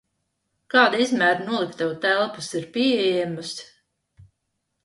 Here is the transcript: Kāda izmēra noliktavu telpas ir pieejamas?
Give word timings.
Kāda 0.75 1.01
izmēra 1.03 1.45
noliktavu 1.49 1.99
telpas 2.07 2.49
ir 2.61 2.67
pieejamas? 2.79 3.55